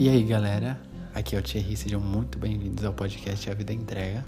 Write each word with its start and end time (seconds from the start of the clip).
E 0.00 0.08
aí, 0.08 0.22
galera? 0.22 0.80
Aqui 1.12 1.34
é 1.34 1.40
o 1.40 1.42
Thierry, 1.42 1.76
sejam 1.76 2.00
muito 2.00 2.38
bem-vindos 2.38 2.84
ao 2.84 2.92
podcast 2.92 3.50
A 3.50 3.54
Vida 3.54 3.72
Entrega, 3.72 4.24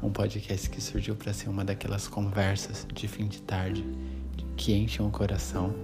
um 0.00 0.08
podcast 0.08 0.70
que 0.70 0.80
surgiu 0.80 1.16
para 1.16 1.32
ser 1.32 1.48
uma 1.48 1.64
daquelas 1.64 2.06
conversas 2.06 2.86
de 2.94 3.08
fim 3.08 3.26
de 3.26 3.42
tarde 3.42 3.84
que 4.56 4.72
enchem 4.72 5.04
o 5.04 5.10
coração, 5.10 5.74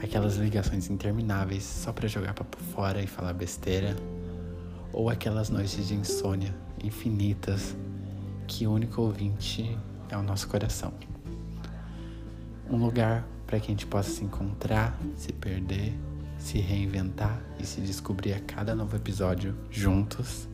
aquelas 0.00 0.36
ligações 0.36 0.88
intermináveis 0.88 1.64
só 1.64 1.92
para 1.92 2.06
jogar 2.06 2.34
papo 2.34 2.56
fora 2.72 3.02
e 3.02 3.06
falar 3.08 3.32
besteira, 3.32 3.96
ou 4.92 5.10
aquelas 5.10 5.50
noites 5.50 5.88
de 5.88 5.94
insônia 5.94 6.54
infinitas 6.84 7.74
que 8.46 8.64
o 8.64 8.72
único 8.74 9.02
ouvinte 9.02 9.76
é 10.08 10.16
o 10.16 10.22
nosso 10.22 10.46
coração. 10.46 10.94
Um 12.70 12.76
lugar 12.76 13.26
para 13.44 13.58
que 13.58 13.66
a 13.66 13.70
gente 13.70 13.86
possa 13.86 14.08
se 14.08 14.22
encontrar, 14.22 14.96
se 15.16 15.32
perder, 15.32 15.92
se 16.42 16.58
reinventar 16.58 17.40
e 17.56 17.64
se 17.64 17.80
descobrir 17.80 18.34
a 18.34 18.40
cada 18.40 18.74
novo 18.74 18.96
episódio 18.96 19.56
juntos. 19.70 20.48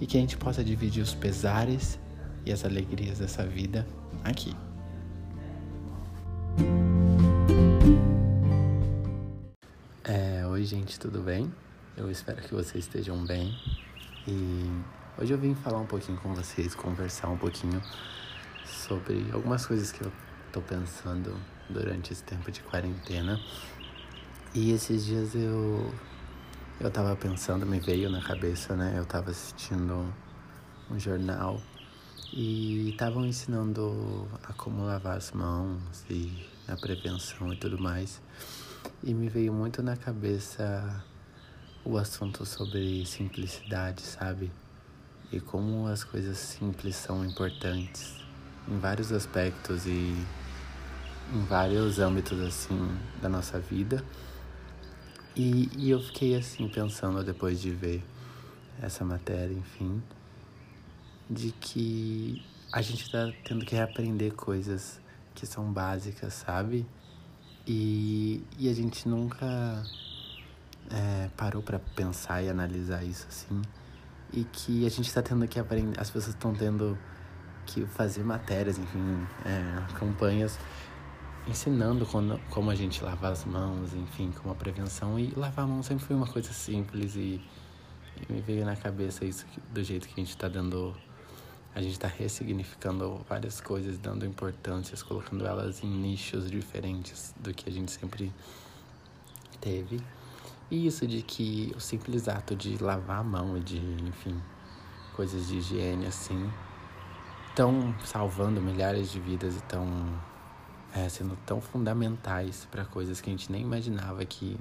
E 0.00 0.06
que 0.06 0.18
a 0.18 0.20
gente 0.20 0.36
possa 0.36 0.64
dividir 0.64 1.00
os 1.00 1.14
pesares 1.14 1.96
e 2.44 2.52
as 2.52 2.64
alegrias 2.64 3.20
dessa 3.20 3.46
vida 3.46 3.86
aqui. 4.24 4.54
É, 10.02 10.44
oi, 10.48 10.64
gente, 10.64 10.98
tudo 10.98 11.20
bem? 11.20 11.50
Eu 11.96 12.10
espero 12.10 12.42
que 12.42 12.52
vocês 12.52 12.84
estejam 12.84 13.24
bem. 13.24 13.56
E 14.26 14.68
hoje 15.18 15.32
eu 15.32 15.38
vim 15.38 15.54
falar 15.54 15.78
um 15.78 15.86
pouquinho 15.86 16.18
com 16.18 16.34
vocês, 16.34 16.74
conversar 16.74 17.28
um 17.28 17.38
pouquinho 17.38 17.80
sobre 18.66 19.24
algumas 19.32 19.64
coisas 19.64 19.92
que 19.92 20.02
eu 20.02 20.10
tô 20.50 20.60
pensando 20.60 21.32
durante 21.70 22.12
esse 22.12 22.24
tempo 22.24 22.50
de 22.50 22.60
quarentena. 22.60 23.38
E 24.54 24.70
esses 24.70 25.06
dias 25.06 25.34
eu 25.34 25.90
eu 26.78 26.90
tava 26.90 27.16
pensando, 27.16 27.64
me 27.64 27.80
veio 27.80 28.10
na 28.10 28.20
cabeça, 28.20 28.76
né? 28.76 28.96
Eu 28.98 29.06
tava 29.06 29.30
assistindo 29.30 30.12
um 30.90 30.98
jornal 30.98 31.58
e 32.30 32.90
estavam 32.90 33.24
ensinando 33.24 34.28
a 34.42 34.52
como 34.52 34.84
lavar 34.84 35.16
as 35.16 35.32
mãos 35.32 36.04
e 36.10 36.46
a 36.68 36.76
prevenção 36.76 37.50
e 37.50 37.56
tudo 37.56 37.80
mais. 37.80 38.20
E 39.02 39.14
me 39.14 39.26
veio 39.30 39.54
muito 39.54 39.82
na 39.82 39.96
cabeça 39.96 41.02
o 41.82 41.96
assunto 41.96 42.44
sobre 42.44 43.06
simplicidade, 43.06 44.02
sabe? 44.02 44.52
E 45.32 45.40
como 45.40 45.86
as 45.86 46.04
coisas 46.04 46.36
simples 46.36 46.96
são 46.96 47.24
importantes 47.24 48.16
em 48.68 48.78
vários 48.78 49.12
aspectos 49.12 49.86
e 49.86 50.14
em 51.32 51.44
vários 51.48 51.98
âmbitos 51.98 52.38
assim 52.38 52.98
da 53.22 53.30
nossa 53.30 53.58
vida. 53.58 54.04
E, 55.34 55.70
e 55.76 55.90
eu 55.90 56.00
fiquei 56.00 56.36
assim 56.36 56.68
pensando 56.68 57.24
depois 57.24 57.60
de 57.60 57.70
ver 57.70 58.02
essa 58.82 59.04
matéria, 59.04 59.54
enfim, 59.54 60.02
de 61.28 61.52
que 61.52 62.44
a 62.70 62.82
gente 62.82 63.10
tá 63.10 63.32
tendo 63.44 63.64
que 63.64 63.74
reaprender 63.74 64.34
coisas 64.34 65.00
que 65.34 65.46
são 65.46 65.72
básicas, 65.72 66.34
sabe? 66.34 66.86
E, 67.66 68.42
e 68.58 68.68
a 68.68 68.74
gente 68.74 69.08
nunca 69.08 69.82
é, 70.90 71.30
parou 71.36 71.62
para 71.62 71.78
pensar 71.78 72.42
e 72.42 72.50
analisar 72.50 73.02
isso 73.02 73.26
assim. 73.28 73.62
E 74.32 74.44
que 74.44 74.84
a 74.84 74.90
gente 74.90 75.06
está 75.06 75.22
tendo 75.22 75.46
que 75.46 75.58
aprender, 75.58 75.98
as 75.98 76.10
pessoas 76.10 76.34
estão 76.34 76.54
tendo 76.54 76.98
que 77.64 77.86
fazer 77.86 78.24
matérias, 78.24 78.78
enfim, 78.78 79.26
é, 79.46 79.94
campanhas 79.94 80.58
ensinando 81.46 82.06
quando, 82.06 82.38
como 82.50 82.70
a 82.70 82.74
gente 82.74 83.02
lava 83.02 83.28
as 83.28 83.44
mãos, 83.44 83.92
enfim, 83.94 84.32
como 84.32 84.52
a 84.52 84.56
prevenção. 84.56 85.18
E 85.18 85.32
lavar 85.36 85.64
a 85.64 85.68
mão 85.68 85.82
sempre 85.82 86.04
foi 86.04 86.16
uma 86.16 86.26
coisa 86.26 86.52
simples 86.52 87.16
e, 87.16 87.40
e 88.28 88.32
me 88.32 88.40
veio 88.40 88.64
na 88.64 88.76
cabeça 88.76 89.24
isso 89.24 89.46
do 89.72 89.82
jeito 89.82 90.08
que 90.08 90.14
a 90.14 90.22
gente 90.22 90.30
está 90.30 90.48
dando. 90.48 90.94
A 91.74 91.80
gente 91.80 91.92
está 91.92 92.06
ressignificando 92.06 93.24
várias 93.26 93.60
coisas, 93.60 93.96
dando 93.98 94.26
importâncias, 94.26 95.02
colocando 95.02 95.46
elas 95.46 95.82
em 95.82 95.88
nichos 95.88 96.50
diferentes 96.50 97.34
do 97.40 97.54
que 97.54 97.68
a 97.68 97.72
gente 97.72 97.90
sempre 97.90 98.30
teve. 99.58 99.98
E 100.70 100.86
isso 100.86 101.06
de 101.06 101.22
que 101.22 101.72
o 101.74 101.80
simples 101.80 102.28
ato 102.28 102.54
de 102.54 102.76
lavar 102.82 103.20
a 103.20 103.24
mão 103.24 103.56
e 103.56 103.60
de, 103.60 103.78
enfim, 103.78 104.38
coisas 105.14 105.48
de 105.48 105.56
higiene 105.56 106.06
assim, 106.06 106.50
estão 107.48 107.94
salvando 108.04 108.60
milhares 108.60 109.10
de 109.10 109.20
vidas 109.20 109.54
e 109.54 109.58
estão 109.58 109.86
é, 110.94 111.08
sendo 111.08 111.36
tão 111.46 111.60
fundamentais 111.60 112.66
para 112.70 112.84
coisas 112.84 113.20
que 113.20 113.30
a 113.30 113.32
gente 113.32 113.50
nem 113.50 113.62
imaginava 113.62 114.24
que, 114.24 114.58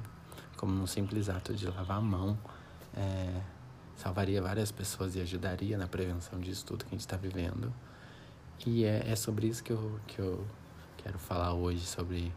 como 0.57 0.81
um 0.81 0.87
simples 0.87 1.29
ato 1.29 1.53
de 1.53 1.67
lavar 1.67 1.97
a 1.97 2.01
mão, 2.01 2.37
é, 2.95 3.41
salvaria 3.95 4.41
várias 4.41 4.71
pessoas 4.71 5.15
e 5.15 5.21
ajudaria 5.21 5.77
na 5.77 5.87
prevenção 5.87 6.39
disso 6.39 6.65
tudo 6.65 6.85
que 6.85 6.89
a 6.89 6.97
gente 6.97 7.01
está 7.01 7.17
vivendo. 7.17 7.73
E 8.65 8.85
é, 8.85 9.11
é 9.11 9.15
sobre 9.15 9.47
isso 9.47 9.63
que 9.63 9.71
eu, 9.71 9.99
que 10.07 10.19
eu 10.19 10.45
quero 10.97 11.19
falar 11.19 11.53
hoje, 11.53 11.85
sobre 11.85 12.31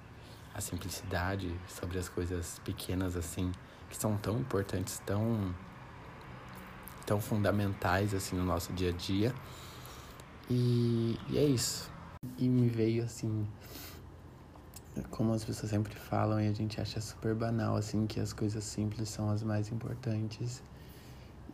a 0.55 0.61
simplicidade, 0.61 1.53
sobre 1.69 1.99
as 1.99 2.09
coisas 2.09 2.61
pequenas 2.65 3.17
assim, 3.17 3.53
que 3.91 3.97
são 3.97 4.17
tão 4.17 4.39
importantes, 4.39 5.01
tão, 5.05 5.55
tão 7.07 7.21
fundamentais 7.21 8.15
assim 8.15 8.37
no 8.37 8.45
nosso 8.45 8.73
dia 8.73 8.91
a 8.91 8.93
dia. 8.93 9.35
E, 10.51 11.19
e 11.29 11.39
é 11.39 11.45
isso. 11.45 11.94
E 12.39 12.49
me 12.49 12.69
veio 12.69 13.05
assim 13.05 13.47
como 15.11 15.33
as 15.33 15.45
pessoas 15.45 15.71
sempre 15.71 15.95
falam 15.95 16.41
e 16.41 16.49
a 16.49 16.53
gente 16.53 16.81
acha 16.81 17.01
super 17.01 17.35
banal, 17.35 17.77
assim, 17.77 18.07
que 18.07 18.21
as 18.21 18.33
coisas 18.33 18.63
simples 18.63 19.09
são 19.09 19.29
as 19.29 19.43
mais 19.43 19.71
importantes. 19.73 20.63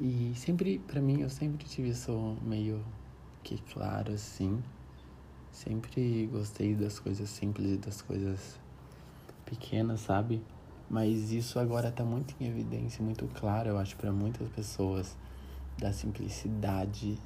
E 0.00 0.32
sempre, 0.36 0.78
para 0.78 1.00
mim, 1.00 1.22
eu 1.22 1.30
sempre 1.30 1.66
tive 1.66 1.90
isso 1.90 2.36
meio 2.42 2.84
que 3.42 3.58
claro, 3.72 4.12
assim. 4.12 4.62
Sempre 5.52 6.26
gostei 6.26 6.74
das 6.74 6.98
coisas 6.98 7.28
simples 7.28 7.72
e 7.72 7.76
das 7.76 8.02
coisas 8.02 8.58
pequenas, 9.44 10.00
sabe? 10.00 10.42
Mas 10.88 11.32
isso 11.32 11.58
agora 11.58 11.90
tá 11.90 12.04
muito 12.04 12.34
em 12.40 12.46
evidência, 12.46 13.02
muito 13.02 13.26
claro, 13.28 13.70
eu 13.70 13.78
acho, 13.78 13.96
para 13.96 14.12
muitas 14.12 14.48
pessoas, 14.48 15.16
da 15.78 15.92
simplicidade, 15.92 17.18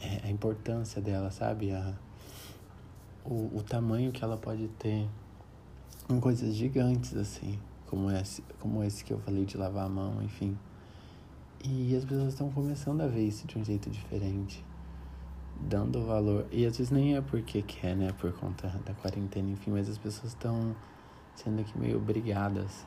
é, 0.00 0.26
a 0.26 0.30
importância 0.30 1.00
dela, 1.00 1.30
sabe? 1.30 1.72
A, 1.72 1.94
o, 3.24 3.58
o 3.58 3.62
tamanho 3.62 4.12
que 4.12 4.22
ela 4.24 4.36
pode 4.36 4.68
ter 4.78 5.08
em 6.08 6.20
coisas 6.20 6.54
gigantes, 6.54 7.16
assim, 7.16 7.58
como 7.86 8.10
esse, 8.10 8.42
como 8.58 8.82
esse 8.82 9.04
que 9.04 9.12
eu 9.12 9.18
falei 9.20 9.44
de 9.44 9.56
lavar 9.56 9.86
a 9.86 9.88
mão, 9.88 10.22
enfim. 10.22 10.56
E 11.62 11.94
as 11.94 12.04
pessoas 12.04 12.32
estão 12.32 12.50
começando 12.50 13.02
a 13.02 13.06
ver 13.06 13.26
isso 13.26 13.46
de 13.46 13.58
um 13.58 13.64
jeito 13.64 13.90
diferente, 13.90 14.64
dando 15.60 16.04
valor. 16.06 16.46
E 16.50 16.64
às 16.64 16.78
vezes 16.78 16.90
nem 16.90 17.16
é 17.16 17.20
porque 17.20 17.62
quer, 17.62 17.94
né, 17.94 18.12
por 18.18 18.32
conta 18.32 18.68
da 18.84 18.94
quarentena, 18.94 19.50
enfim, 19.50 19.70
mas 19.70 19.88
as 19.88 19.98
pessoas 19.98 20.32
estão 20.32 20.74
sendo 21.34 21.60
aqui 21.60 21.78
meio 21.78 21.98
obrigadas 21.98 22.84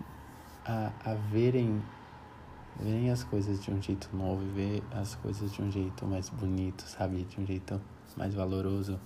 a, 0.66 0.92
a 1.06 1.14
verem, 1.14 1.82
verem 2.80 3.10
as 3.10 3.24
coisas 3.24 3.64
de 3.64 3.72
um 3.72 3.82
jeito 3.82 4.10
novo, 4.16 4.44
ver 4.54 4.84
as 4.92 5.16
coisas 5.16 5.54
de 5.54 5.62
um 5.62 5.72
jeito 5.72 6.06
mais 6.06 6.30
bonito, 6.30 6.84
sabe? 6.84 7.24
De 7.24 7.40
um 7.40 7.46
jeito 7.46 7.80
mais 8.18 8.34
valoroso. 8.34 9.00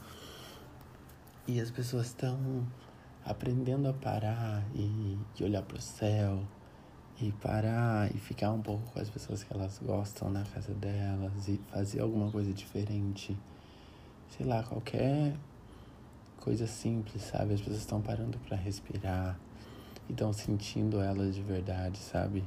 E 1.47 1.61
as 1.61 1.71
pessoas 1.71 2.07
estão 2.07 2.67
aprendendo 3.23 3.87
a 3.87 3.93
parar 3.93 4.65
e, 4.75 5.17
e 5.39 5.43
olhar 5.45 5.61
para 5.61 5.77
o 5.77 5.81
céu 5.81 6.43
e 7.21 7.31
parar 7.31 8.13
e 8.13 8.17
ficar 8.17 8.51
um 8.51 8.61
pouco 8.61 8.91
com 8.91 8.99
as 8.99 9.09
pessoas 9.09 9.45
que 9.45 9.53
elas 9.53 9.79
gostam 9.79 10.29
na 10.29 10.43
casa 10.43 10.73
delas 10.73 11.47
e 11.47 11.57
fazer 11.71 12.01
alguma 12.01 12.29
coisa 12.29 12.53
diferente. 12.53 13.37
Sei 14.29 14.45
lá, 14.45 14.61
qualquer 14.61 15.37
coisa 16.41 16.67
simples, 16.67 17.23
sabe? 17.23 17.53
As 17.53 17.61
pessoas 17.61 17.79
estão 17.79 18.01
parando 18.01 18.37
para 18.39 18.57
respirar 18.57 19.39
e 20.09 20.11
estão 20.11 20.33
sentindo 20.33 20.99
elas 20.99 21.33
de 21.33 21.41
verdade, 21.41 21.97
sabe? 21.97 22.43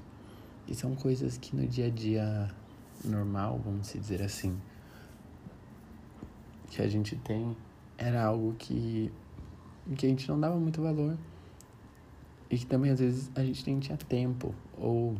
E 0.68 0.74
são 0.74 0.94
coisas 0.94 1.38
que 1.38 1.56
no 1.56 1.66
dia 1.66 1.86
a 1.86 1.90
dia 1.90 2.50
normal, 3.02 3.58
vamos 3.64 3.90
dizer 3.94 4.22
assim, 4.22 4.60
que 6.68 6.82
a 6.82 6.86
gente 6.86 7.16
tem 7.16 7.56
era 8.00 8.24
algo 8.24 8.54
que, 8.58 9.12
que 9.96 10.06
a 10.06 10.08
gente 10.08 10.26
não 10.26 10.40
dava 10.40 10.56
muito 10.56 10.80
valor. 10.80 11.16
E 12.50 12.58
que 12.58 12.66
também 12.66 12.90
às 12.90 12.98
vezes 12.98 13.30
a 13.36 13.44
gente 13.44 13.64
nem 13.66 13.78
tinha 13.78 13.96
tempo 13.96 14.54
ou 14.76 15.14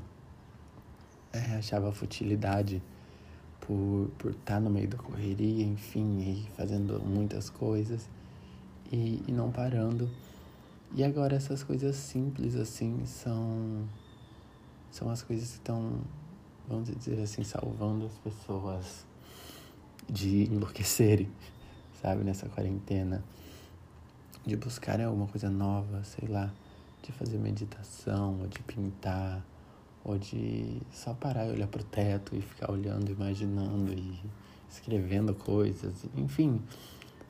é, 1.32 1.56
achava 1.56 1.92
futilidade 1.92 2.82
por, 3.60 4.10
por 4.18 4.30
estar 4.32 4.54
tá 4.54 4.60
no 4.60 4.70
meio 4.70 4.88
da 4.88 4.96
correria, 4.96 5.64
enfim, 5.64 6.18
e 6.20 6.50
fazendo 6.56 7.00
muitas 7.00 7.50
coisas 7.50 8.08
e, 8.90 9.22
e 9.28 9.30
não 9.30 9.52
parando. 9.52 10.10
E 10.96 11.04
agora 11.04 11.36
essas 11.36 11.62
coisas 11.62 11.94
simples 11.94 12.56
assim 12.56 13.04
são 13.04 13.86
são 14.90 15.08
as 15.08 15.22
coisas 15.22 15.50
que 15.50 15.54
estão, 15.54 16.00
vamos 16.68 16.90
dizer 16.90 17.20
assim, 17.20 17.44
salvando 17.44 18.06
as 18.06 18.18
pessoas 18.18 19.06
de 20.08 20.52
enlouquecerem 20.52 21.28
sabe, 22.00 22.24
nessa 22.24 22.48
quarentena, 22.48 23.22
de 24.46 24.56
buscarem 24.56 25.04
alguma 25.04 25.26
coisa 25.26 25.50
nova, 25.50 26.02
sei 26.04 26.28
lá, 26.28 26.50
de 27.02 27.12
fazer 27.12 27.38
meditação, 27.38 28.40
ou 28.40 28.46
de 28.46 28.60
pintar, 28.60 29.44
ou 30.04 30.18
de 30.18 30.80
só 30.92 31.14
parar 31.14 31.46
e 31.46 31.50
olhar 31.50 31.66
pro 31.66 31.84
teto 31.84 32.34
e 32.34 32.40
ficar 32.40 32.70
olhando, 32.70 33.10
imaginando 33.10 33.92
e 33.92 34.18
escrevendo 34.68 35.34
coisas, 35.34 36.04
enfim, 36.16 36.60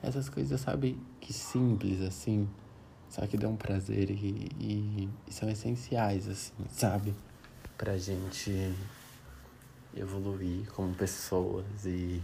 essas 0.01 0.29
coisas, 0.29 0.61
sabe, 0.61 0.97
que 1.19 1.33
simples 1.33 2.01
assim, 2.01 2.47
só 3.09 3.25
que 3.27 3.37
dão 3.37 3.55
prazer 3.55 4.09
e, 4.09 4.49
e, 4.59 5.09
e 5.27 5.33
são 5.33 5.49
essenciais, 5.49 6.27
assim, 6.27 6.53
sabe, 6.69 7.13
pra 7.77 7.97
gente 7.97 8.73
evoluir 9.95 10.71
como 10.71 10.93
pessoas 10.93 11.85
e, 11.85 12.21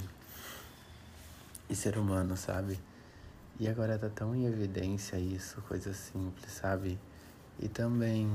e 1.69 1.75
ser 1.75 1.97
humano, 1.97 2.37
sabe? 2.37 2.79
E 3.59 3.67
agora 3.67 3.97
tá 3.97 4.09
tão 4.09 4.35
em 4.35 4.45
evidência 4.45 5.17
isso, 5.17 5.61
coisas 5.63 5.97
simples, 5.97 6.51
sabe? 6.51 6.99
E 7.59 7.67
também 7.67 8.29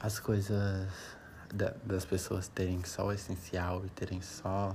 as 0.00 0.18
coisas 0.18 0.88
da, 1.52 1.74
das 1.84 2.04
pessoas 2.04 2.48
terem 2.48 2.82
só 2.84 3.06
o 3.06 3.12
essencial 3.12 3.84
e 3.84 3.90
terem 3.90 4.20
só 4.22 4.74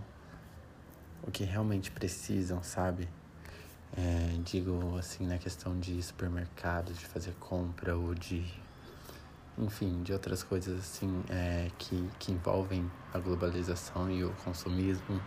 o 1.24 1.32
que 1.32 1.44
realmente 1.44 1.92
precisam, 1.92 2.64
sabe? 2.64 3.10
É, 3.98 4.38
digo 4.44 4.98
assim, 4.98 5.26
na 5.26 5.38
questão 5.38 5.80
de 5.80 6.02
supermercado, 6.04 6.94
de 6.94 7.06
fazer 7.06 7.34
compra 7.40 7.96
ou 7.96 8.14
de. 8.14 8.46
Enfim, 9.58 10.04
de 10.04 10.14
outras 10.14 10.42
coisas 10.42 10.80
assim 10.80 11.22
é, 11.30 11.70
que, 11.78 12.10
que 12.18 12.32
envolvem 12.32 12.90
a 13.14 13.20
globalização 13.20 14.10
e 14.10 14.24
o 14.24 14.32
consumismo 14.46 15.22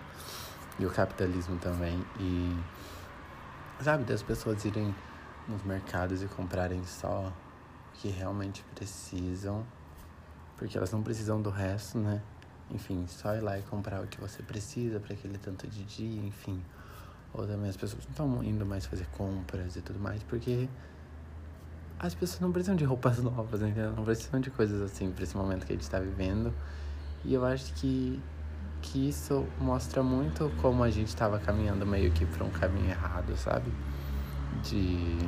e 0.78 0.86
o 0.86 0.90
capitalismo 0.90 1.58
também. 1.58 2.04
E 2.18 2.56
sabe, 3.82 4.04
das 4.04 4.22
pessoas 4.22 4.64
irem 4.64 4.94
nos 5.48 5.62
mercados 5.64 6.22
e 6.22 6.26
comprarem 6.26 6.84
só 6.84 7.28
o 7.28 7.32
que 7.94 8.08
realmente 8.08 8.64
precisam, 8.74 9.64
porque 10.56 10.76
elas 10.76 10.92
não 10.92 11.02
precisam 11.02 11.40
do 11.40 11.50
resto, 11.50 11.98
né? 11.98 12.22
Enfim, 12.70 13.04
só 13.06 13.34
ir 13.34 13.40
lá 13.40 13.58
e 13.58 13.62
comprar 13.62 14.02
o 14.02 14.06
que 14.06 14.20
você 14.20 14.42
precisa 14.42 14.98
para 15.00 15.12
aquele 15.12 15.36
tanto 15.36 15.66
de 15.66 15.84
dia, 15.84 16.22
enfim. 16.24 16.62
Ou 17.34 17.46
também 17.46 17.68
as 17.68 17.76
pessoas 17.76 18.04
não 18.04 18.10
estão 18.10 18.44
indo 18.44 18.64
mais 18.64 18.86
fazer 18.86 19.06
compras 19.12 19.76
e 19.76 19.82
tudo 19.82 19.98
mais, 19.98 20.22
porque 20.22 20.68
as 21.98 22.14
pessoas 22.14 22.40
não 22.40 22.52
precisam 22.52 22.76
de 22.76 22.84
roupas 22.84 23.18
novas, 23.22 23.60
entendeu? 23.62 23.92
Não 23.92 24.04
precisam 24.04 24.40
de 24.40 24.50
coisas 24.50 24.80
assim 24.82 25.10
para 25.10 25.24
esse 25.24 25.36
momento 25.36 25.66
que 25.66 25.72
a 25.72 25.76
gente 25.76 25.82
está 25.82 25.98
vivendo. 25.98 26.52
E 27.24 27.34
eu 27.34 27.44
acho 27.44 27.72
que 27.74 28.20
que 28.82 29.08
isso 29.08 29.46
mostra 29.58 30.02
muito 30.02 30.52
como 30.60 30.82
a 30.82 30.90
gente 30.90 31.08
estava 31.08 31.38
caminhando 31.38 31.86
meio 31.86 32.10
que 32.10 32.26
para 32.26 32.44
um 32.44 32.50
caminho 32.50 32.90
errado, 32.90 33.36
sabe? 33.36 33.72
De, 34.62 35.18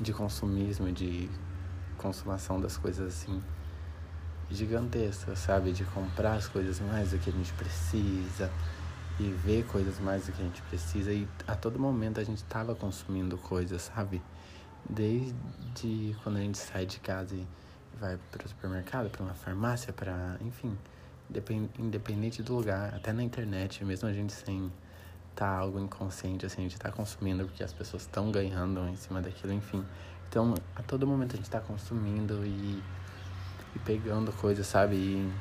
de 0.00 0.12
consumismo, 0.12 0.90
de 0.90 1.30
consumação 1.96 2.60
das 2.60 2.76
coisas 2.76 3.14
assim 3.14 3.40
gigantescas, 4.50 5.38
sabe? 5.38 5.72
De 5.72 5.84
comprar 5.84 6.32
as 6.32 6.48
coisas 6.48 6.80
mais 6.80 7.10
do 7.10 7.18
que 7.18 7.28
a 7.28 7.32
gente 7.32 7.52
precisa 7.52 8.50
e 9.20 9.30
ver 9.44 9.64
coisas 9.66 10.00
mais 10.00 10.26
do 10.26 10.32
que 10.32 10.40
a 10.40 10.44
gente 10.44 10.62
precisa. 10.62 11.12
E 11.12 11.28
a 11.46 11.54
todo 11.54 11.78
momento 11.78 12.18
a 12.18 12.24
gente 12.24 12.38
estava 12.38 12.74
consumindo 12.74 13.36
coisas, 13.36 13.82
sabe? 13.82 14.22
Desde 14.88 16.16
quando 16.22 16.36
a 16.36 16.40
gente 16.40 16.56
sai 16.56 16.86
de 16.86 16.98
casa 17.00 17.34
e 17.34 17.46
vai 18.00 18.18
para 18.32 18.46
o 18.46 18.48
supermercado, 18.48 19.10
para 19.10 19.22
uma 19.22 19.34
farmácia, 19.34 19.92
para 19.92 20.38
enfim 20.40 20.76
independente 21.78 22.42
do 22.42 22.54
lugar, 22.54 22.94
até 22.94 23.12
na 23.12 23.22
internet, 23.22 23.84
mesmo 23.84 24.08
a 24.08 24.12
gente 24.12 24.32
sem 24.32 24.70
tá 25.34 25.48
algo 25.48 25.78
inconsciente, 25.78 26.44
assim, 26.44 26.62
a 26.62 26.68
gente 26.68 26.78
tá 26.78 26.90
consumindo 26.90 27.44
porque 27.44 27.62
as 27.62 27.72
pessoas 27.72 28.02
estão 28.02 28.32
ganhando 28.32 28.88
em 28.88 28.96
cima 28.96 29.22
daquilo, 29.22 29.52
enfim. 29.52 29.84
Então, 30.28 30.54
a 30.74 30.82
todo 30.82 31.06
momento 31.06 31.34
a 31.34 31.36
gente 31.36 31.48
tá 31.48 31.60
consumindo 31.60 32.44
e, 32.44 32.82
e 33.76 33.78
pegando 33.84 34.32
coisas, 34.32 34.66
sabe? 34.66 34.96
E, 34.96 35.32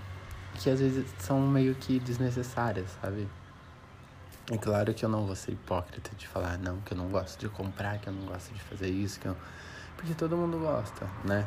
que 0.59 0.69
às 0.69 0.79
vezes 0.79 1.05
são 1.19 1.41
meio 1.41 1.73
que 1.75 1.99
desnecessárias, 1.99 2.89
sabe? 3.01 3.27
É 4.51 4.57
claro 4.57 4.93
que 4.93 5.03
eu 5.03 5.09
não 5.09 5.25
vou 5.25 5.35
ser 5.35 5.51
hipócrita 5.51 6.11
de 6.15 6.27
falar, 6.27 6.57
não, 6.57 6.79
que 6.81 6.93
eu 6.93 6.97
não 6.97 7.09
gosto 7.09 7.39
de 7.39 7.49
comprar, 7.49 7.99
que 7.99 8.07
eu 8.07 8.13
não 8.13 8.25
gosto 8.25 8.53
de 8.53 8.61
fazer 8.61 8.87
isso, 8.87 9.19
que 9.19 9.27
eu... 9.27 9.35
porque 9.95 10.13
todo 10.13 10.37
mundo 10.37 10.59
gosta, 10.59 11.05
né? 11.25 11.45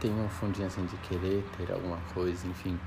Tem 0.00 0.10
um 0.10 0.28
fundinho 0.28 0.66
assim 0.66 0.86
de 0.86 0.96
querer 0.98 1.44
ter 1.58 1.72
alguma 1.72 1.98
coisa, 2.14 2.46
enfim. 2.46 2.78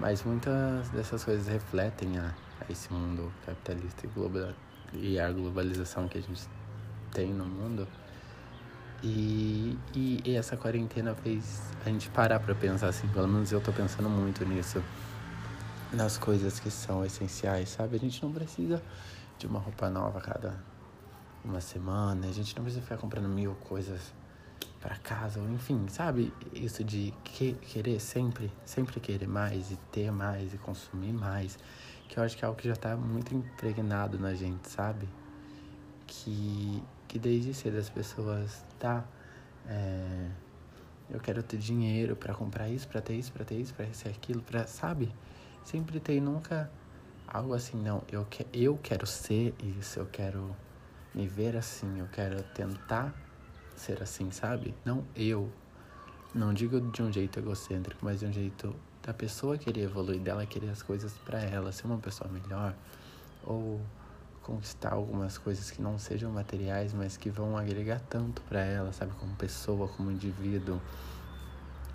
Mas 0.00 0.22
muitas 0.24 0.88
dessas 0.90 1.24
coisas 1.24 1.46
refletem 1.46 2.18
a, 2.18 2.34
a 2.60 2.72
esse 2.72 2.92
mundo 2.92 3.32
capitalista 3.46 4.06
e, 4.06 4.08
global, 4.08 4.52
e 4.92 5.18
a 5.18 5.30
globalização 5.30 6.08
que 6.08 6.18
a 6.18 6.20
gente 6.20 6.48
tem 7.12 7.32
no 7.32 7.44
mundo. 7.44 7.86
E, 9.02 9.78
e, 9.94 10.20
e, 10.24 10.34
essa 10.34 10.56
quarentena 10.56 11.14
fez 11.14 11.62
a 11.84 11.90
gente 11.90 12.08
parar 12.10 12.40
pra 12.40 12.54
pensar 12.54 12.88
assim, 12.88 13.06
pelo 13.08 13.28
menos 13.28 13.52
eu 13.52 13.60
tô 13.60 13.72
pensando 13.72 14.08
muito 14.08 14.44
nisso, 14.46 14.82
nas 15.92 16.16
coisas 16.16 16.58
que 16.58 16.70
são 16.70 17.04
essenciais, 17.04 17.68
sabe? 17.68 17.96
A 17.96 17.98
gente 17.98 18.22
não 18.22 18.32
precisa 18.32 18.82
de 19.38 19.46
uma 19.46 19.58
roupa 19.58 19.90
nova 19.90 20.18
a 20.18 20.22
cada 20.22 20.54
uma 21.44 21.60
semana, 21.60 22.26
a 22.26 22.32
gente 22.32 22.56
não 22.56 22.62
precisa 22.62 22.82
ficar 22.82 22.96
comprando 22.96 23.28
mil 23.28 23.54
coisas 23.56 24.12
para 24.84 24.96
casa, 24.96 25.40
ou 25.40 25.48
enfim, 25.50 25.88
sabe? 25.88 26.30
Isso 26.52 26.84
de 26.84 27.14
que, 27.24 27.54
querer 27.54 27.98
sempre, 27.98 28.52
sempre 28.66 29.00
querer 29.00 29.26
mais 29.26 29.70
e 29.70 29.76
ter 29.90 30.12
mais 30.12 30.52
e 30.52 30.58
consumir 30.58 31.14
mais, 31.14 31.58
que 32.06 32.18
eu 32.18 32.22
acho 32.22 32.36
que 32.36 32.44
é 32.44 32.46
algo 32.46 32.60
que 32.60 32.68
já 32.68 32.76
tá 32.76 32.94
muito 32.94 33.34
impregnado 33.34 34.18
na 34.18 34.34
gente, 34.34 34.68
sabe? 34.68 35.08
Que, 36.06 36.82
que 37.08 37.18
desde 37.18 37.54
cedo 37.54 37.78
as 37.78 37.88
pessoas, 37.88 38.62
tá? 38.78 39.02
É, 39.66 40.28
eu 41.08 41.18
quero 41.18 41.42
ter 41.42 41.56
dinheiro 41.56 42.14
para 42.14 42.34
comprar 42.34 42.68
isso, 42.68 42.86
para 42.86 43.00
ter 43.00 43.14
isso, 43.14 43.32
para 43.32 43.44
ter 43.46 43.54
isso, 43.54 43.72
para 43.72 43.90
ser 43.94 44.10
aquilo, 44.10 44.42
para 44.42 44.66
sabe? 44.66 45.10
Sempre 45.64 45.98
tem 45.98 46.20
nunca 46.20 46.70
algo 47.26 47.54
assim, 47.54 47.80
não, 47.80 48.02
eu, 48.12 48.26
que, 48.26 48.46
eu 48.52 48.78
quero 48.82 49.06
ser 49.06 49.54
isso, 49.78 49.98
eu 49.98 50.04
quero 50.04 50.54
me 51.14 51.26
ver 51.26 51.56
assim, 51.56 52.00
eu 52.00 52.06
quero 52.12 52.42
tentar 52.54 53.23
ser 53.76 54.02
assim, 54.02 54.30
sabe? 54.30 54.74
Não 54.84 55.04
eu. 55.14 55.50
Não 56.34 56.52
digo 56.52 56.80
de 56.80 57.02
um 57.02 57.12
jeito 57.12 57.38
egocêntrico, 57.38 58.04
mas 58.04 58.20
de 58.20 58.26
um 58.26 58.32
jeito 58.32 58.74
da 59.02 59.12
pessoa 59.12 59.56
querer 59.56 59.82
evoluir, 59.82 60.20
dela 60.20 60.44
querer 60.46 60.70
as 60.70 60.82
coisas 60.82 61.12
para 61.24 61.40
ela, 61.40 61.70
ser 61.70 61.86
uma 61.86 61.98
pessoa 61.98 62.28
melhor 62.30 62.74
ou 63.44 63.80
conquistar 64.42 64.92
algumas 64.92 65.38
coisas 65.38 65.70
que 65.70 65.80
não 65.80 65.98
sejam 65.98 66.30
materiais, 66.30 66.92
mas 66.92 67.16
que 67.16 67.30
vão 67.30 67.56
agregar 67.56 68.00
tanto 68.08 68.42
para 68.42 68.60
ela, 68.60 68.92
sabe, 68.92 69.12
como 69.12 69.34
pessoa, 69.36 69.88
como 69.88 70.10
indivíduo. 70.10 70.80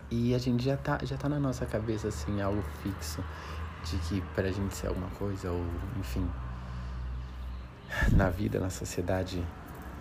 E 0.10 0.34
a 0.34 0.38
gente 0.40 0.64
já 0.64 0.76
tá, 0.76 1.00
já 1.04 1.18
tá 1.18 1.30
na 1.30 1.40
nossa 1.40 1.66
cabeça 1.66 2.08
assim 2.08 2.42
algo 2.42 2.64
fixo 2.82 3.24
de 3.86 3.98
que 4.00 4.22
pra 4.34 4.52
gente 4.52 4.76
ser 4.76 4.88
alguma 4.88 5.10
coisa 5.12 5.52
ou 5.52 5.64
enfim, 6.00 6.28
na 8.12 8.30
vida, 8.30 8.60
na 8.60 8.70
sociedade, 8.70 9.46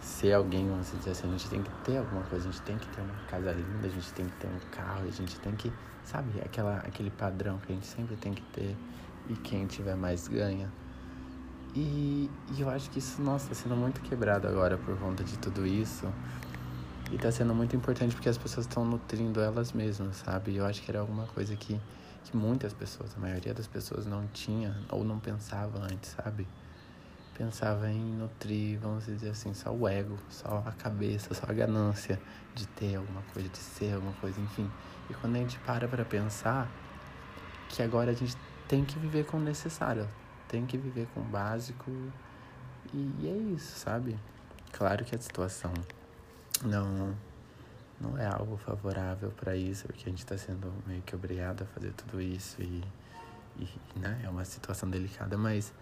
ser 0.00 0.32
alguém, 0.32 0.68
vamos 0.68 0.90
dizer 0.92 1.10
assim, 1.10 1.28
a 1.28 1.30
gente 1.30 1.48
tem 1.48 1.62
que 1.62 1.70
ter 1.84 1.98
alguma 1.98 2.22
coisa, 2.22 2.48
a 2.48 2.52
gente 2.52 2.62
tem 2.62 2.78
que 2.78 2.86
ter 2.88 3.00
uma 3.00 3.14
casa 3.28 3.52
linda, 3.52 3.86
a 3.86 3.90
gente 3.90 4.12
tem 4.12 4.26
que 4.26 4.36
ter 4.36 4.46
um 4.46 4.58
carro, 4.70 5.06
a 5.06 5.10
gente 5.10 5.38
tem 5.40 5.54
que, 5.54 5.72
sabe, 6.04 6.40
aquela, 6.40 6.78
aquele 6.78 7.10
padrão 7.10 7.58
que 7.58 7.72
a 7.72 7.74
gente 7.74 7.86
sempre 7.86 8.16
tem 8.16 8.32
que 8.32 8.42
ter 8.42 8.76
e 9.28 9.34
quem 9.34 9.66
tiver 9.66 9.96
mais 9.96 10.28
ganha. 10.28 10.70
E, 11.74 12.30
e 12.56 12.60
eu 12.60 12.70
acho 12.70 12.90
que 12.90 12.98
isso, 12.98 13.20
nossa, 13.20 13.48
tá 13.48 13.54
sendo 13.54 13.76
muito 13.76 14.00
quebrado 14.00 14.48
agora 14.48 14.76
por 14.78 14.98
conta 14.98 15.22
de 15.22 15.38
tudo 15.38 15.66
isso. 15.66 16.06
E 17.10 17.16
tá 17.16 17.30
sendo 17.30 17.54
muito 17.54 17.74
importante 17.74 18.14
porque 18.14 18.28
as 18.28 18.36
pessoas 18.36 18.66
estão 18.66 18.84
nutrindo 18.84 19.40
elas 19.40 19.72
mesmas, 19.72 20.16
sabe? 20.16 20.56
Eu 20.56 20.66
acho 20.66 20.82
que 20.82 20.90
era 20.90 21.00
alguma 21.00 21.26
coisa 21.26 21.56
que, 21.56 21.80
que 22.24 22.36
muitas 22.36 22.72
pessoas, 22.72 23.14
a 23.16 23.20
maioria 23.20 23.54
das 23.54 23.66
pessoas 23.66 24.06
não 24.06 24.26
tinha 24.28 24.76
ou 24.90 25.04
não 25.04 25.18
pensava 25.18 25.78
antes, 25.78 26.10
sabe? 26.10 26.46
Pensava 27.38 27.88
em 27.88 28.00
nutrir, 28.00 28.80
vamos 28.80 29.06
dizer 29.06 29.30
assim, 29.30 29.54
só 29.54 29.70
o 29.72 29.86
ego, 29.86 30.18
só 30.28 30.62
a 30.66 30.72
cabeça, 30.72 31.32
só 31.32 31.46
a 31.48 31.52
ganância 31.52 32.20
de 32.52 32.66
ter 32.66 32.96
alguma 32.96 33.22
coisa, 33.32 33.48
de 33.48 33.58
ser 33.58 33.94
alguma 33.94 34.12
coisa, 34.14 34.40
enfim. 34.40 34.68
E 35.08 35.14
quando 35.14 35.36
a 35.36 35.38
gente 35.38 35.56
para 35.60 35.86
para 35.86 36.04
pensar 36.04 36.68
que 37.68 37.80
agora 37.80 38.10
a 38.10 38.14
gente 38.14 38.36
tem 38.66 38.84
que 38.84 38.98
viver 38.98 39.24
com 39.24 39.36
o 39.36 39.40
necessário, 39.40 40.08
tem 40.48 40.66
que 40.66 40.76
viver 40.76 41.06
com 41.14 41.20
o 41.20 41.24
básico 41.24 41.90
e 42.92 43.28
é 43.28 43.54
isso, 43.54 43.78
sabe? 43.78 44.18
Claro 44.72 45.04
que 45.04 45.14
a 45.14 45.20
situação 45.20 45.72
não 46.64 47.14
não 48.00 48.16
é 48.16 48.26
algo 48.26 48.56
favorável 48.56 49.30
para 49.30 49.56
isso, 49.56 49.86
porque 49.86 50.04
a 50.06 50.10
gente 50.10 50.20
está 50.20 50.36
sendo 50.36 50.72
meio 50.86 51.02
que 51.02 51.14
obrigado 51.14 51.62
a 51.62 51.66
fazer 51.66 51.92
tudo 51.92 52.20
isso 52.20 52.62
e, 52.62 52.84
e 53.58 53.68
né, 53.98 54.20
é 54.24 54.28
uma 54.28 54.44
situação 54.44 54.88
delicada, 54.88 55.36
mas 55.36 55.72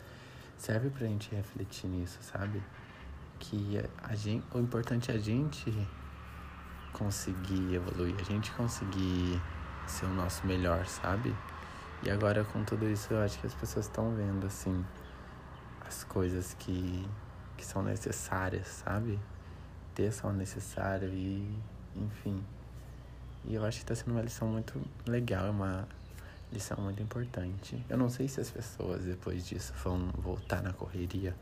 serve 0.57 0.91
pra 0.91 1.07
gente 1.07 1.35
refletir 1.35 1.89
nisso, 1.89 2.19
sabe? 2.21 2.63
Que 3.39 3.81
a 4.03 4.15
gente, 4.15 4.45
o 4.55 4.59
importante 4.59 5.11
é 5.11 5.15
a 5.15 5.19
gente 5.19 5.73
conseguir 6.93 7.75
evoluir, 7.75 8.15
a 8.19 8.25
gente 8.25 8.51
conseguir 8.53 9.41
ser 9.87 10.07
o 10.07 10.15
nosso 10.15 10.47
melhor, 10.47 10.87
sabe? 10.87 11.35
E 12.03 12.11
agora 12.11 12.45
com 12.45 12.65
tudo 12.65 12.89
isso 12.89 13.13
eu 13.13 13.21
acho 13.21 13.39
que 13.39 13.47
as 13.47 13.55
pessoas 13.55 13.87
estão 13.87 14.15
vendo 14.15 14.47
assim 14.47 14.85
as 15.87 16.05
coisas 16.05 16.55
que, 16.55 17.09
que 17.57 17.65
são 17.65 17.83
necessárias, 17.83 18.67
sabe? 18.67 19.19
Ter 19.95 20.13
são 20.13 20.33
necessário 20.33 21.09
e 21.09 21.59
enfim. 21.95 22.45
E 23.45 23.55
eu 23.55 23.65
acho 23.65 23.79
que 23.79 23.85
está 23.85 23.95
sendo 23.95 24.13
uma 24.13 24.23
lição 24.23 24.49
muito 24.49 24.81
legal, 25.07 25.47
é 25.47 25.51
uma 25.51 25.89
lição 26.53 26.79
muito 26.81 27.03
importante. 27.03 27.85
Eu 27.89 27.97
não 27.97 28.09
sei 28.09 28.29
se 28.29 28.41
as 28.41 28.51
pessoas 28.51 29.05
depois 29.05 29.47
disso 29.47 29.73
vão 29.83 30.11
voltar 30.17 30.63
na 30.63 30.73
correria 30.73 31.35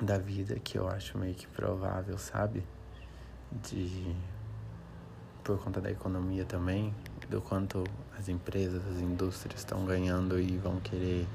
da 0.00 0.18
vida, 0.18 0.58
que 0.58 0.78
eu 0.78 0.88
acho 0.88 1.18
meio 1.18 1.34
que 1.34 1.46
provável, 1.46 2.16
sabe? 2.18 2.64
De 3.50 4.14
por 5.44 5.58
conta 5.58 5.80
da 5.80 5.90
economia 5.90 6.44
também, 6.44 6.94
do 7.28 7.40
quanto 7.40 7.82
as 8.16 8.28
empresas, 8.28 8.80
as 8.86 9.00
indústrias 9.00 9.60
estão 9.60 9.84
ganhando 9.84 10.38
e 10.38 10.56
vão 10.56 10.78
querer 10.78 11.26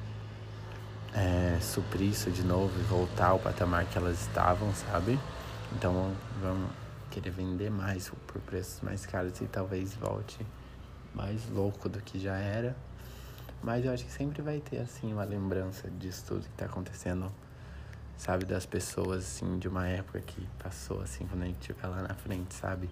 é, 1.13 1.59
suprir 1.59 2.09
isso 2.09 2.31
de 2.31 2.43
novo 2.43 2.71
e 2.79 2.83
voltar 2.83 3.27
ao 3.27 3.39
patamar 3.39 3.85
que 3.85 3.97
elas 3.97 4.21
estavam, 4.21 4.73
sabe? 4.73 5.19
Então 5.75 6.13
vão 6.41 6.69
querer 7.11 7.31
vender 7.31 7.69
mais 7.69 8.09
por 8.25 8.39
preços 8.41 8.81
mais 8.81 9.05
caros 9.05 9.39
e 9.41 9.45
talvez 9.45 9.93
volte 9.95 10.39
mais 11.17 11.49
louco 11.49 11.89
do 11.89 11.99
que 11.99 12.19
já 12.19 12.37
era. 12.37 12.75
Mas 13.63 13.83
eu 13.83 13.91
acho 13.91 14.05
que 14.05 14.11
sempre 14.11 14.41
vai 14.43 14.59
ter, 14.59 14.77
assim, 14.77 15.11
uma 15.11 15.23
lembrança 15.23 15.89
disso 15.89 16.25
tudo 16.27 16.43
que 16.43 16.49
tá 16.49 16.65
acontecendo, 16.65 17.33
sabe? 18.15 18.45
Das 18.45 18.67
pessoas, 18.67 19.25
assim, 19.25 19.57
de 19.57 19.67
uma 19.67 19.87
época 19.87 20.21
que 20.21 20.47
passou, 20.59 21.01
assim, 21.01 21.25
quando 21.25 21.41
a 21.41 21.45
gente 21.47 21.59
estiver 21.59 21.87
lá 21.87 22.03
na 22.03 22.13
frente, 22.13 22.53
sabe? 22.53 22.87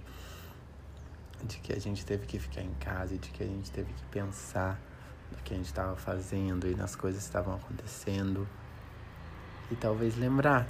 De 1.43 1.59
que 1.59 1.71
a 1.71 1.79
gente 1.79 2.03
teve 2.03 2.25
que 2.25 2.39
ficar 2.39 2.61
em 2.61 2.73
casa 2.75 3.15
de 3.15 3.29
que 3.29 3.43
a 3.43 3.45
gente 3.45 3.69
teve 3.71 3.93
que 3.93 4.03
pensar 4.05 4.81
no 5.31 5.37
que 5.43 5.53
a 5.53 5.57
gente 5.57 5.67
estava 5.67 5.95
fazendo 5.95 6.67
e 6.67 6.73
nas 6.73 6.95
coisas 6.95 7.21
que 7.21 7.27
estavam 7.27 7.53
acontecendo. 7.53 8.47
E 9.69 9.75
talvez 9.75 10.17
lembrar, 10.17 10.67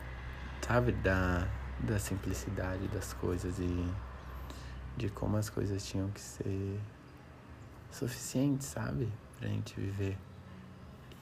sabe? 0.62 0.92
Da, 0.92 1.48
da 1.80 1.98
simplicidade 2.00 2.86
das 2.90 3.14
coisas 3.14 3.60
e 3.60 3.90
de 4.98 5.10
como 5.10 5.38
as 5.38 5.50
coisas 5.50 5.86
tinham 5.86 6.10
que 6.10 6.20
ser 6.20 6.80
suficientes, 7.96 8.68
sabe? 8.68 9.08
Pra 9.40 9.48
gente 9.48 9.80
viver. 9.80 10.18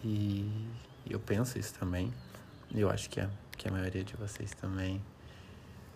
E 0.03 0.67
eu 1.09 1.19
penso 1.19 1.57
isso 1.57 1.73
também. 1.75 2.13
Eu 2.73 2.89
acho 2.89 3.09
que 3.09 3.19
a, 3.19 3.29
que 3.57 3.67
a 3.67 3.71
maioria 3.71 4.03
de 4.03 4.15
vocês 4.15 4.51
também. 4.51 5.01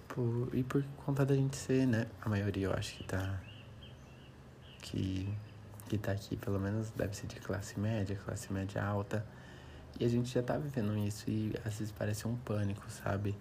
Por, 0.07 0.49
e 0.53 0.63
por 0.63 0.83
conta 1.05 1.25
da 1.25 1.35
gente 1.35 1.57
ser, 1.57 1.85
né? 1.85 2.07
A 2.21 2.29
maioria 2.29 2.67
eu 2.67 2.73
acho 2.73 2.95
que 2.95 3.03
tá. 3.03 3.41
Que, 4.81 5.27
que 5.89 5.97
tá 5.97 6.11
aqui, 6.11 6.37
pelo 6.37 6.59
menos 6.59 6.91
deve 6.91 7.15
ser 7.15 7.27
de 7.27 7.39
classe 7.39 7.79
média, 7.79 8.15
classe 8.23 8.51
média 8.53 8.83
alta. 8.83 9.25
E 9.99 10.05
a 10.05 10.07
gente 10.07 10.33
já 10.33 10.43
tá 10.43 10.57
vivendo 10.57 10.95
isso 10.97 11.29
e 11.29 11.53
às 11.65 11.79
vezes 11.79 11.91
parece 11.91 12.27
um 12.27 12.35
pânico, 12.37 12.89
sabe? 12.89 13.35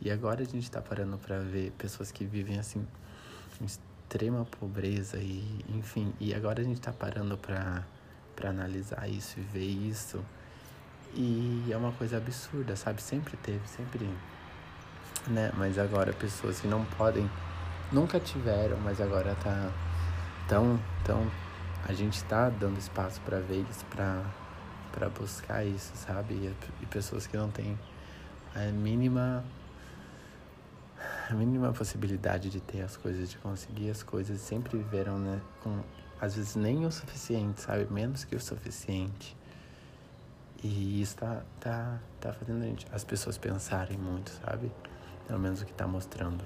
E 0.00 0.10
agora 0.10 0.42
a 0.42 0.44
gente 0.44 0.70
tá 0.70 0.82
parando 0.82 1.16
para 1.16 1.38
ver 1.40 1.72
pessoas 1.72 2.12
que 2.12 2.24
vivem 2.24 2.58
assim 2.58 2.86
extrema 4.14 4.44
pobreza 4.44 5.16
e 5.16 5.64
enfim, 5.68 6.14
e 6.20 6.32
agora 6.32 6.60
a 6.60 6.64
gente 6.64 6.80
tá 6.80 6.92
parando 6.92 7.36
para 7.36 7.82
para 8.36 8.50
analisar 8.50 9.08
isso 9.08 9.38
e 9.38 9.42
ver 9.42 9.64
isso. 9.64 10.24
E 11.14 11.68
é 11.70 11.76
uma 11.76 11.92
coisa 11.92 12.16
absurda, 12.16 12.74
sabe? 12.74 13.00
Sempre 13.00 13.36
teve, 13.36 13.66
sempre 13.68 14.08
né? 15.28 15.52
Mas 15.56 15.78
agora 15.78 16.12
pessoas 16.12 16.60
que 16.60 16.66
não 16.68 16.84
podem 16.84 17.28
nunca 17.92 18.20
tiveram, 18.20 18.76
mas 18.78 19.00
agora 19.00 19.34
tá 19.42 19.72
tão 20.48 20.78
tão 21.04 21.28
a 21.86 21.92
gente 21.92 22.22
tá 22.24 22.48
dando 22.48 22.78
espaço 22.78 23.20
para 23.22 23.40
ver 23.40 23.64
isso, 23.68 23.84
para 23.86 24.22
para 24.92 25.08
buscar 25.08 25.64
isso, 25.64 25.92
sabe? 25.96 26.34
E, 26.34 26.54
e 26.82 26.86
pessoas 26.86 27.26
que 27.26 27.36
não 27.36 27.50
têm 27.50 27.76
a 28.54 28.60
mínima 28.70 29.44
a 31.28 31.34
mínima 31.34 31.72
possibilidade 31.72 32.50
de 32.50 32.60
ter 32.60 32.82
as 32.82 32.96
coisas, 32.96 33.30
de 33.30 33.38
conseguir 33.38 33.90
as 33.90 34.02
coisas, 34.02 34.40
sempre 34.40 34.76
viveram, 34.76 35.18
né, 35.18 35.40
com 35.62 35.80
às 36.20 36.36
vezes 36.36 36.54
nem 36.54 36.84
o 36.86 36.92
suficiente, 36.92 37.60
sabe? 37.60 37.86
Menos 37.90 38.24
que 38.24 38.34
o 38.34 38.40
suficiente. 38.40 39.36
E 40.62 41.02
isso 41.02 41.16
tá, 41.16 41.42
tá, 41.60 41.98
tá 42.20 42.32
fazendo 42.32 42.62
a 42.62 42.66
gente, 42.66 42.86
as 42.92 43.04
pessoas 43.04 43.36
pensarem 43.36 43.98
muito, 43.98 44.30
sabe? 44.44 44.70
Pelo 45.26 45.38
menos 45.38 45.60
o 45.60 45.66
que 45.66 45.72
tá 45.74 45.86
mostrando. 45.86 46.42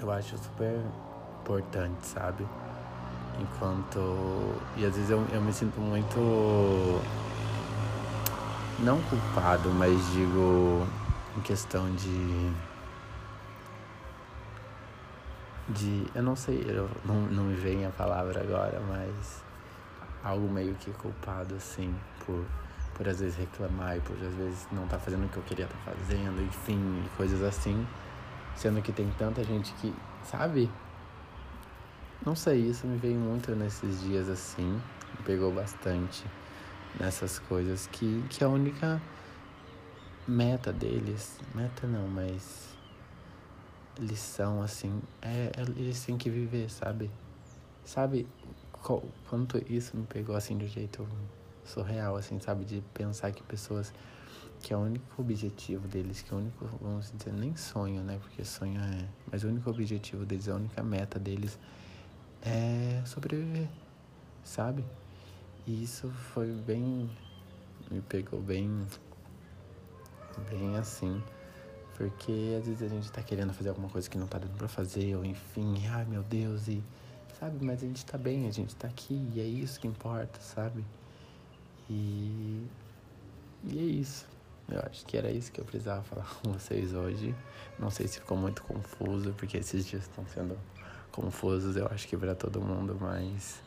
Eu 0.00 0.10
acho 0.10 0.36
super 0.38 0.80
importante, 1.40 2.06
sabe? 2.06 2.46
Enquanto. 3.40 3.98
E 4.76 4.84
às 4.84 4.94
vezes 4.94 5.10
eu, 5.10 5.26
eu 5.32 5.40
me 5.40 5.52
sinto 5.52 5.80
muito. 5.80 7.00
Não 8.80 9.00
culpado, 9.02 9.70
mas 9.70 9.98
digo 10.12 10.86
em 11.36 11.40
questão 11.40 11.92
de 11.94 12.52
de. 15.68 16.06
Eu 16.14 16.22
não 16.22 16.36
sei, 16.36 16.64
eu, 16.66 16.88
não, 17.04 17.20
não 17.22 17.44
me 17.44 17.54
vem 17.54 17.86
a 17.86 17.90
palavra 17.90 18.40
agora, 18.40 18.80
mas 18.80 19.42
algo 20.22 20.48
meio 20.48 20.74
que 20.74 20.90
culpado, 20.92 21.54
assim, 21.54 21.94
por, 22.24 22.44
por 22.94 23.08
às 23.08 23.20
vezes 23.20 23.36
reclamar 23.36 23.96
e 23.96 24.00
por 24.00 24.16
às 24.16 24.34
vezes 24.34 24.66
não 24.72 24.84
estar 24.84 24.98
tá 24.98 25.02
fazendo 25.02 25.24
o 25.24 25.28
que 25.28 25.36
eu 25.36 25.42
queria 25.42 25.64
estar 25.64 25.78
tá 25.78 25.92
fazendo, 25.92 26.42
enfim, 26.42 27.02
coisas 27.16 27.42
assim. 27.42 27.86
Sendo 28.54 28.82
que 28.82 28.92
tem 28.92 29.10
tanta 29.18 29.42
gente 29.42 29.72
que, 29.74 29.94
sabe? 30.24 30.70
Não 32.24 32.36
sei, 32.36 32.60
isso 32.68 32.86
me 32.86 32.98
veio 32.98 33.18
muito 33.18 33.50
nesses 33.56 34.00
dias 34.02 34.28
assim, 34.28 34.80
me 35.18 35.24
pegou 35.24 35.52
bastante 35.52 36.24
nessas 37.00 37.38
coisas 37.38 37.88
que, 37.90 38.22
que 38.28 38.44
a 38.44 38.48
única 38.48 39.00
meta 40.26 40.72
deles, 40.72 41.40
meta 41.54 41.86
não, 41.86 42.06
mas 42.06 42.76
lição, 43.98 44.62
assim, 44.62 45.00
é, 45.20 45.52
é, 45.56 45.62
eles 45.76 46.04
têm 46.04 46.16
que 46.16 46.30
viver, 46.30 46.70
sabe? 46.70 47.10
Sabe 47.84 48.26
qual, 48.82 49.02
quanto 49.28 49.58
isso 49.72 49.96
me 49.96 50.06
pegou, 50.06 50.34
assim, 50.34 50.56
de 50.56 50.64
um 50.64 50.68
jeito 50.68 51.06
surreal, 51.64 52.16
assim, 52.16 52.40
sabe? 52.40 52.64
De 52.64 52.82
pensar 52.94 53.32
que 53.32 53.42
pessoas 53.42 53.92
que 54.62 54.72
é 54.72 54.76
o 54.76 54.80
único 54.80 55.20
objetivo 55.20 55.88
deles, 55.88 56.22
que 56.22 56.32
é 56.32 56.36
o 56.36 56.40
único, 56.40 56.66
vamos 56.80 57.12
dizer, 57.16 57.32
nem 57.32 57.56
sonho, 57.56 58.02
né? 58.02 58.18
Porque 58.20 58.44
sonho 58.44 58.80
é. 58.80 59.08
Mas 59.30 59.42
o 59.42 59.48
único 59.48 59.68
objetivo 59.68 60.24
deles, 60.24 60.48
a 60.48 60.54
única 60.54 60.82
meta 60.82 61.18
deles 61.18 61.58
é 62.42 63.02
sobreviver, 63.04 63.68
sabe? 64.44 64.84
E 65.66 65.82
isso 65.82 66.08
foi 66.10 66.52
bem. 66.52 67.10
Me 67.90 68.00
pegou 68.02 68.40
bem. 68.40 68.86
Bem 70.48 70.76
assim. 70.76 71.22
Porque 71.96 72.56
às 72.58 72.66
vezes 72.66 72.82
a 72.82 72.88
gente 72.88 73.10
tá 73.12 73.22
querendo 73.22 73.52
fazer 73.52 73.68
alguma 73.68 73.88
coisa 73.88 74.08
que 74.08 74.18
não 74.18 74.26
tá 74.26 74.38
dando 74.38 74.56
pra 74.56 74.68
fazer, 74.68 75.14
ou 75.16 75.24
enfim, 75.24 75.86
ai 75.88 76.04
meu 76.04 76.22
Deus, 76.22 76.68
e 76.68 76.82
sabe, 77.38 77.64
mas 77.64 77.82
a 77.82 77.86
gente 77.86 78.04
tá 78.04 78.16
bem, 78.16 78.48
a 78.48 78.50
gente 78.50 78.74
tá 78.76 78.88
aqui, 78.88 79.28
e 79.34 79.40
é 79.40 79.44
isso 79.44 79.78
que 79.78 79.86
importa, 79.86 80.40
sabe? 80.40 80.84
E, 81.90 82.66
e 83.64 83.78
é 83.78 83.82
isso. 83.82 84.26
Eu 84.68 84.80
acho 84.88 85.04
que 85.04 85.16
era 85.16 85.30
isso 85.30 85.52
que 85.52 85.60
eu 85.60 85.64
precisava 85.64 86.02
falar 86.02 86.26
com 86.42 86.52
vocês 86.52 86.94
hoje. 86.94 87.34
Não 87.78 87.90
sei 87.90 88.08
se 88.08 88.20
ficou 88.20 88.36
muito 88.36 88.62
confuso, 88.62 89.32
porque 89.34 89.58
esses 89.58 89.84
dias 89.84 90.02
estão 90.02 90.24
sendo 90.26 90.56
confusos, 91.10 91.76
eu 91.76 91.86
acho 91.88 92.08
que 92.08 92.16
para 92.16 92.34
todo 92.34 92.60
mundo, 92.60 92.96
mas 93.00 93.60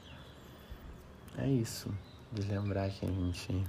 é 1.38 1.48
isso. 1.48 1.94
De 2.32 2.42
lembrar 2.42 2.90
que 2.90 3.06
a 3.06 3.10
gente 3.10 3.64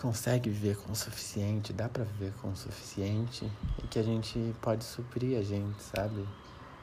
consegue 0.00 0.48
viver 0.50 0.76
com 0.76 0.92
o 0.92 0.96
suficiente, 0.96 1.72
dá 1.72 1.88
para 1.88 2.04
viver 2.04 2.32
com 2.40 2.50
o 2.50 2.56
suficiente 2.56 3.50
e 3.82 3.86
que 3.86 3.98
a 3.98 4.02
gente 4.02 4.54
pode 4.62 4.84
suprir 4.84 5.38
a 5.38 5.42
gente, 5.42 5.82
sabe? 5.82 6.26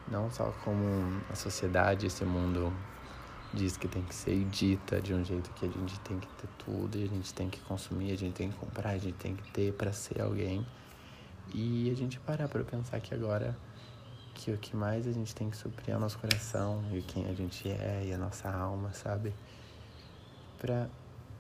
Não 0.08 0.30
só 0.30 0.52
como 0.64 0.86
a 1.30 1.36
sociedade, 1.36 2.06
esse 2.06 2.24
mundo 2.24 2.72
diz 3.54 3.78
que 3.78 3.88
tem 3.88 4.04
que 4.04 4.14
ser 4.14 4.44
dita 4.46 5.02
de 5.02 5.14
um 5.14 5.24
jeito 5.24 5.50
que 5.52 5.66
a 5.66 5.70
gente 5.70 6.00
tem 6.02 6.20
que 6.20 6.28
ter 6.28 6.50
tudo, 6.58 6.98
e 6.98 7.04
a 7.04 7.08
gente 7.08 7.34
tem 7.34 7.50
que 7.50 7.60
consumir, 7.62 8.12
a 8.12 8.18
gente 8.18 8.34
tem 8.34 8.52
que 8.52 8.58
comprar, 8.58 8.92
a 8.92 8.98
gente 8.98 9.16
tem 9.16 9.36
que 9.36 9.52
ter 9.52 9.74
para 9.74 9.92
ser 9.94 10.22
alguém. 10.22 10.66
E 11.54 11.90
a 11.90 11.96
gente 11.96 12.20
parar 12.20 12.48
para 12.48 12.64
pensar 12.64 13.00
que 13.00 13.14
agora 13.14 13.58
que 14.34 14.52
o 14.52 14.58
que 14.58 14.76
mais 14.76 15.08
a 15.08 15.12
gente 15.12 15.34
tem 15.34 15.50
que 15.50 15.56
suprir 15.56 15.94
é 15.94 15.98
o 15.98 16.00
nosso 16.00 16.20
coração 16.20 16.84
e 16.92 17.02
quem 17.02 17.26
a 17.28 17.34
gente 17.34 17.70
é 17.70 18.04
e 18.06 18.14
a 18.14 18.18
nossa 18.18 18.50
alma, 18.50 18.92
sabe? 18.94 19.34
Para 20.60 20.90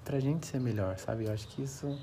pra 0.06 0.20
gente 0.20 0.46
ser 0.46 0.60
melhor, 0.60 0.98
sabe? 0.98 1.26
Eu 1.26 1.34
acho 1.34 1.48
que 1.50 1.64
isso 1.64 2.00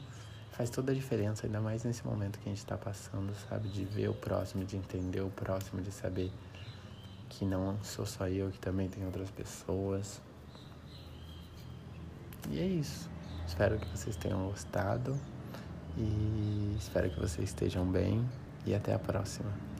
faz 0.51 0.69
toda 0.69 0.93
a 0.93 0.95
diferença, 0.95 1.47
ainda 1.47 1.61
mais 1.61 1.85
nesse 1.85 2.05
momento 2.05 2.39
que 2.39 2.49
a 2.49 2.53
gente 2.53 2.67
tá 2.67 2.77
passando, 2.77 3.33
sabe? 3.49 3.69
De 3.69 3.85
ver 3.85 4.09
o 4.09 4.15
próximo, 4.15 4.65
de 4.65 4.77
entender 4.77 5.23
o 5.23 5.31
próximo, 5.31 5.81
de 5.81 5.93
saber 5.93 6.31
que 7.29 7.47
não 7.47 7.83
sou 7.83 8.05
só 8.05 8.29
eu, 8.29 8.51
que 8.51 8.59
também 8.59 8.89
tem 8.89 9.07
outras 9.07 9.31
pessoas. 9.31 10.21
E 12.51 12.59
é 12.59 12.67
isso. 12.67 13.09
Espero 13.47 13.79
que 13.79 13.89
vocês 13.89 14.17
tenham 14.17 14.47
gostado 14.49 15.19
e 15.97 16.77
espero 16.79 17.09
que 17.09 17.21
vocês 17.21 17.49
estejam 17.49 17.87
bem 17.87 18.29
e 18.67 18.75
até 18.75 18.93
a 18.93 18.99
próxima. 18.99 19.72